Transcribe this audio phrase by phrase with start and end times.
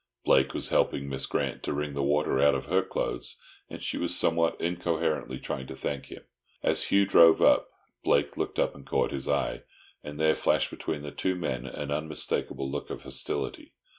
[0.25, 3.99] Blake was helping Miss Grant to wring the water out of her clothes, and she
[3.99, 6.23] was somewhat incoherently trying to thank him.
[6.63, 7.69] As Hugh drove up,
[8.03, 9.61] Blake looked up and caught his eye,
[10.03, 13.73] and there flashed between the two men an unmistakable look of hostility.